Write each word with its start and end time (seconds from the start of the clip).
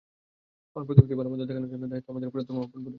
আমার 0.73 0.85
প্রতিবেশীর 0.87 1.17
ভালোমন্দ 1.19 1.41
দেখাশোনার 1.49 1.89
দায়িত্বও 1.91 2.11
আমার 2.11 2.21
ওপরে 2.29 2.39
আমার 2.41 2.47
ধর্ম 2.49 2.59
অর্পণ 2.63 2.79
করেছে। 2.81 2.89